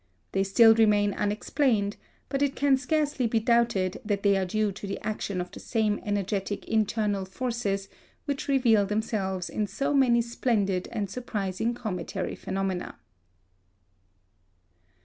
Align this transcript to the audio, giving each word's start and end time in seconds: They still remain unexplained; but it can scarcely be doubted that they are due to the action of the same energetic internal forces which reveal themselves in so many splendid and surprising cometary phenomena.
They 0.31 0.43
still 0.43 0.73
remain 0.73 1.13
unexplained; 1.13 1.95
but 2.27 2.41
it 2.41 2.55
can 2.55 2.75
scarcely 2.75 3.27
be 3.27 3.39
doubted 3.39 4.01
that 4.03 4.23
they 4.23 4.35
are 4.35 4.47
due 4.47 4.71
to 4.71 4.87
the 4.87 4.99
action 5.05 5.39
of 5.39 5.51
the 5.51 5.59
same 5.59 5.99
energetic 6.03 6.65
internal 6.67 7.23
forces 7.23 7.87
which 8.25 8.47
reveal 8.47 8.87
themselves 8.87 9.47
in 9.47 9.67
so 9.67 9.93
many 9.93 10.23
splendid 10.23 10.87
and 10.91 11.07
surprising 11.07 11.75
cometary 11.75 12.33
phenomena. 12.33 12.95